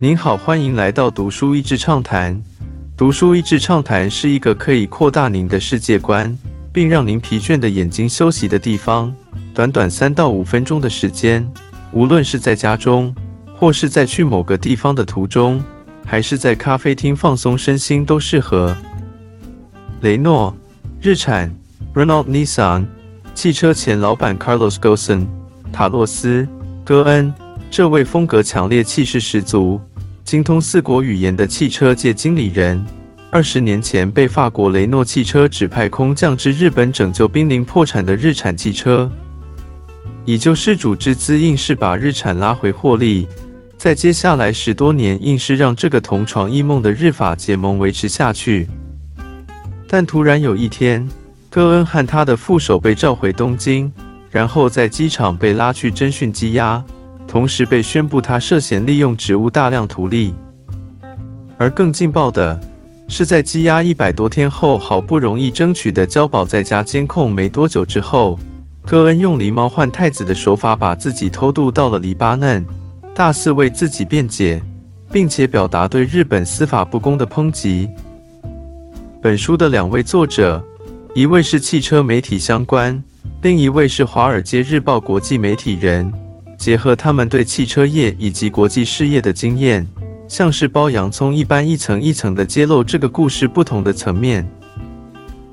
[0.00, 2.40] 您好，欢迎来到读书益智畅谈。
[2.96, 6.38] 读书益智畅谈是一个可以扩大您的世界观，
[6.72, 9.12] 并让您疲倦的眼睛休息的地方。
[9.52, 11.44] 短短三到五分钟的时间，
[11.90, 13.12] 无论是在家中，
[13.56, 15.60] 或是在去某个地方的途中，
[16.06, 18.76] 还是在咖啡厅放松身心，都适合。
[20.02, 20.56] 雷诺
[21.00, 21.52] 日产
[21.92, 22.86] （Renault Nissan）
[23.34, 25.26] 汽车前老板 Carlos Ghosn
[25.72, 26.42] 塔洛斯·
[26.84, 27.34] 戈恩，
[27.68, 29.80] 这位风格强烈、气势十足。
[30.28, 32.84] 精通四国语言的汽车界经理人，
[33.30, 39.10] 二十年前被法国雷诺汽车指派空降至日本拯救濒临破产的日产汽车，
[40.26, 43.26] 以救世主之姿，硬是把日产拉回获利。
[43.78, 48.68] 在接下来十多年，硬是让这个同床异梦的日法结盟维持下去。
[49.88, 51.08] 但突然有一天，
[51.48, 53.90] 戈恩和他的副手被召回东京，
[54.30, 56.84] 然后在机场被拉去侦讯羁押。
[57.28, 60.34] 同时被宣布他涉嫌利用职务大量图利，
[61.58, 62.58] 而更劲爆的
[63.06, 68.38] 是，在羁押一百多天后，好不容易争取的交保在家监控没多久之后，
[68.84, 72.64] 戈恩用狸猫换太子的手法把自己偷渡到了黎巴嫩，
[73.14, 74.62] 大肆为自己辩解，
[75.12, 77.88] 并且表达对日本司法不公的抨击。
[79.20, 80.64] 本书的两位作者，
[81.14, 83.02] 一位是汽车媒体相关，
[83.42, 86.10] 另一位是华尔街日报国际媒体人。
[86.58, 89.86] 结合他们对汽车业以及国际事业的经验，
[90.26, 94.46] 像是剥洋葱一般，一层一层的揭露这个故事不同的层面。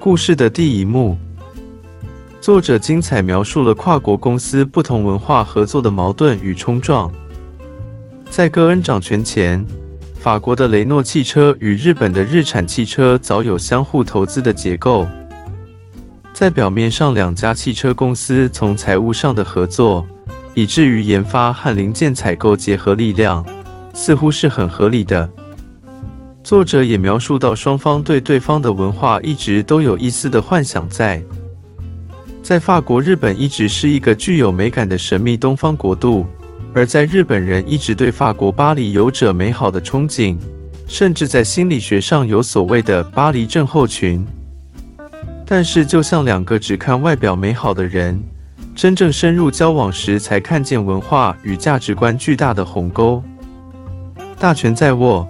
[0.00, 1.18] 故事的第一幕，
[2.40, 7.12] 作者精彩描述了跨国公司不同文化合作的矛盾与冲撞。
[8.30, 9.64] 在戈恩掌权前，
[10.14, 15.06] 法国的雷诺汽车与日本的日产汽车早有相互投资的结构。
[16.32, 20.06] 在表面上，两家汽车公司从财务上的合作。
[20.56, 23.44] 以至于研发和零件采购结合力量，
[23.92, 25.28] 似乎是很合理的。
[26.42, 31.22] 作者也描述到，双方对对方的文化一直都有一丝的幻想在。
[32.42, 36.24] 在法国，日本一直是一个具有美感的神秘东方国度；
[36.72, 40.38] 而在日本人一直对法国巴黎有着美好的憧憬，
[40.88, 44.26] 甚至在心理学上有所谓的“巴黎症候群”。
[45.44, 48.18] 但是，就像两个只看外表美好的人。
[48.76, 53.22] 真正深入交往时，才看见文化与价值观巨大的鸿沟。
[54.38, 55.26] 大权在握。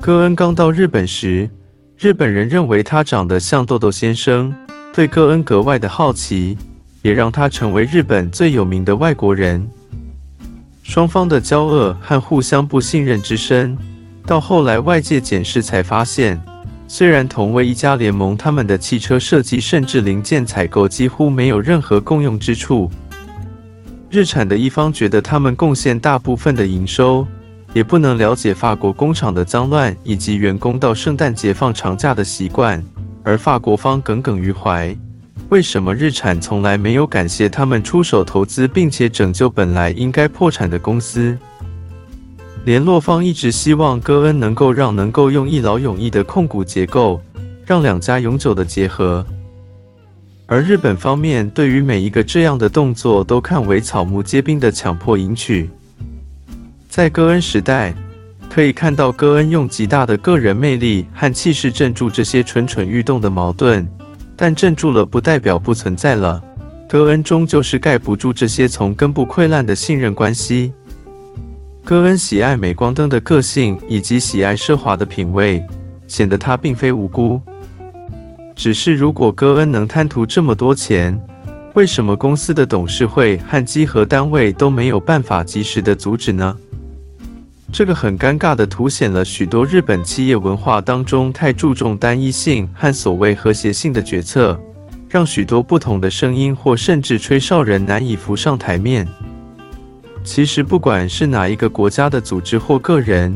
[0.00, 1.50] 戈恩刚到日本时，
[1.98, 4.54] 日本人认为他长得像豆豆先生，
[4.94, 6.56] 对戈恩格外的好奇，
[7.02, 9.68] 也让他成为日本最有名的外国人。
[10.84, 13.76] 双方的交恶和互相不信任之深，
[14.24, 16.40] 到后来外界检视才发现。
[16.88, 22.90] 虽然同为一家联盟，他们的汽车设计甚至零件采购几乎没有任何共用之处。
[24.08, 27.26] 日产的一方觉得他们贡献大部分的营收，
[27.72, 32.82] 也不能了解法国工厂的脏乱以及员工到圣诞节放长假的习惯，
[33.24, 34.96] 而法国方耿耿于怀：
[35.48, 41.36] 为什么日产从来没有感谢他们出手投资并且拯救本来应该破产的公司？
[42.66, 47.22] 联络方一直希望戈恩能够让能够用一劳永逸的控股结构，
[47.64, 49.24] 让两家永久的结合。
[50.46, 55.70] 而日本方面对于每一个这样的动作都看为草木皆兵的强迫迎娶。
[56.88, 57.94] 在戈恩时代，
[58.50, 63.86] 可以看到戈恩用极大的个人魅力和气势镇住这些蠢蠢欲动的矛盾，
[64.34, 66.42] 但镇住了不代表不存在了。
[66.88, 70.72] 戈恩终究是盖不住这些从根部溃烂的信任关系。
[71.86, 75.64] 戈恩喜爱镁光灯的个性，以及喜爱奢华的品味，
[76.08, 77.40] 显得他并非无辜。
[78.56, 81.16] 只是，如果戈恩能贪图这么多钱，
[81.74, 86.56] 为什么公司的董事会和稽核单位都没有办法及时的阻止呢？
[87.72, 94.60] 这个很尴尬的凸显了许多日本企业文化当中太注重单一性和所谓和谐性的决策，
[95.08, 99.06] 让许多不同的声音或甚至吹哨人难以浮上台面。
[100.26, 103.34] 其实，不管是哪一个国家的组织或个人，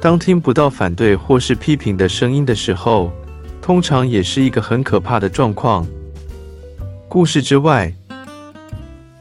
[0.00, 3.12] 当听不到反对或是批评的声音的时候，
[3.62, 5.86] 通常也是一个很可怕的状况。
[7.08, 7.94] 故事之外，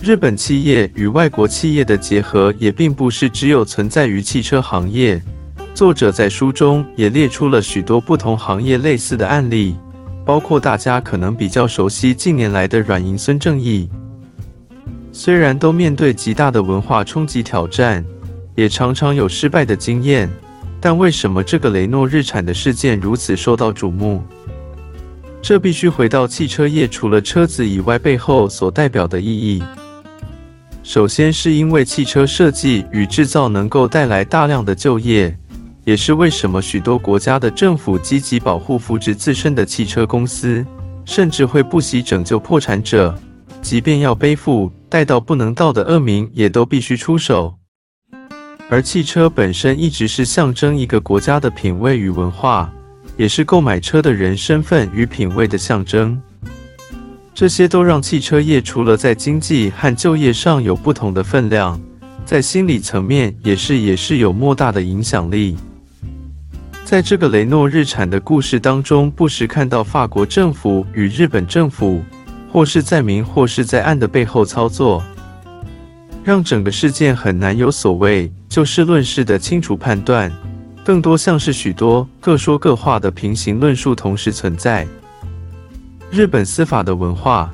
[0.00, 5.22] 日本企业与外国企业的结合也并不是只有存在于汽车行业。
[5.74, 9.76] 作者在书中也列出了许多不同行业类似的案例，
[10.24, 13.88] 包括大家可能比较熟悉近年来的软银孙正义。
[15.14, 18.02] 虽然都面对极大的文化冲击挑战，
[18.56, 20.28] 也常常有失败的经验，
[20.80, 24.22] 但为什么这个雷诺日产的事件如此受到瞩目？
[25.42, 29.62] 这必须回到汽车业除了车子以外背后所代表的意义。
[30.82, 35.36] 首先是因为汽车设计与制造能够带来大量的就业，
[35.84, 40.64] 也是为什么许多国家的政府积极保护扶植自身的汽车公司，
[41.04, 43.14] 甚至会不惜拯救破产者，
[43.60, 47.54] 即便要背负带到不能到的恶名，也都必须出手。
[48.68, 52.70] 而汽车本身一直是象征一个国家的品味与文化，
[53.16, 56.20] 也是购买车的人身份与品味的象征。
[57.32, 61.80] 这些都让汽车业除了在经济和就业上有不同的分量，
[62.26, 65.56] 在心理层面也是也是有莫大的影响力。
[66.84, 72.02] 在这个雷诺日产的故事当中，不时看到法国政府与日本政府，
[72.52, 75.02] 或是在明或是在暗的背后操作，
[76.22, 80.30] 让整个事件很难有所谓就事论事的清楚判断，
[80.84, 84.86] 更多像是许多各说各话的平行论述同时存在。
[86.10, 87.50] 日本司法的文化，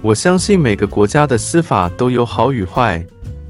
[0.00, 3.04] 我相信每个国家的司法都有好与坏，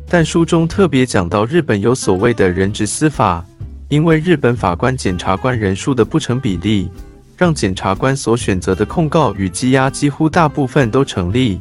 [0.09, 3.45] 但书中特别讲到日本有所谓的人质司法，
[3.89, 6.91] 因为日本法官、检察官人数的不成比例，
[7.37, 11.61] 让检察官所选择的控告与羁押几乎大部分都成立，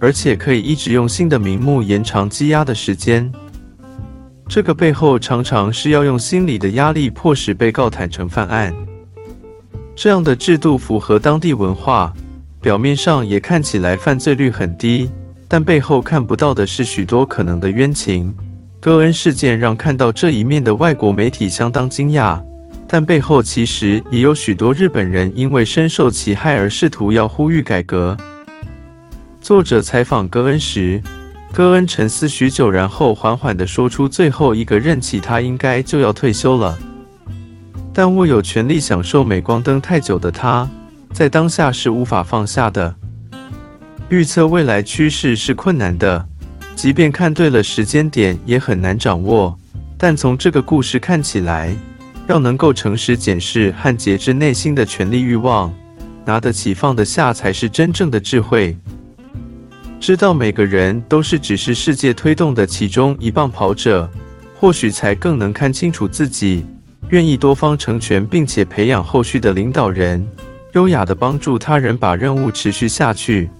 [0.00, 3.32] 而且可以一直用新的名目延长羁押的时间。
[4.46, 8.74] 这个背后常常是要用心理的压力迫使被告坦诚犯案。
[9.96, 12.12] 这样的制度符合当地文化，
[12.60, 15.10] 表面上也看起来犯罪率很低，
[15.48, 18.34] 但背后看不到的是许多可能的冤情。
[18.80, 22.38] 戈恩事件让看到这一面的外国媒体相当惊讶，
[22.94, 28.16] 但背后其实也有许多日本人因为深受其害而试图要呼吁改革。
[29.40, 31.02] 作者采访戈恩时，
[31.52, 36.78] 戈恩沉思许久，然后缓缓地说出最后一个任期，他应该就要退休了。
[37.92, 40.70] 但握有权力享受镁光灯太久的他，
[41.12, 42.94] 在当下是无法放下的。
[44.08, 46.24] 预测未来趋势是困难的，
[46.76, 49.58] 即便看对了时间点，也很难掌握。
[49.98, 51.74] 但从这个故事看起来，
[52.26, 55.72] 要能够诚实检视和节制内心的权力欲望，
[56.24, 58.76] 拿得起放得下，才是真正的智慧。
[60.00, 64.10] 知道每个人都是只是世界推动的其中一棒跑者，
[64.58, 66.64] 或许才更能看清楚自己。
[67.10, 70.26] 愿意多方成全，并且培养后续的领导人，
[70.72, 73.50] 优雅的帮助他人，把任务持续下去。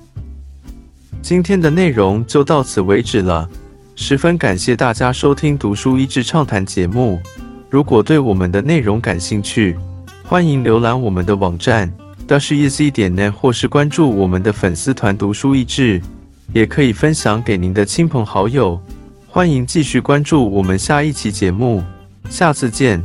[1.20, 3.48] 今天的内容就到此为止了，
[3.94, 7.20] 十分感谢大家收听《读书益智畅谈》节目。
[7.74, 9.76] 如果对我们的内容感兴趣，
[10.22, 11.92] 欢迎浏览我们的网站
[12.24, 16.00] d a s h e z 点 net，或是关注我们的粉丝团“读书益智”，
[16.54, 18.80] 也可以分享给您的亲朋好友。
[19.26, 21.82] 欢迎继续关注我们下一期节目，
[22.30, 23.02] 下次见。